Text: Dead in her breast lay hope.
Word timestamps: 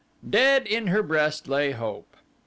Dead 0.27 0.65
in 0.65 0.87
her 0.87 1.03
breast 1.03 1.47
lay 1.47 1.69
hope. 1.73 2.15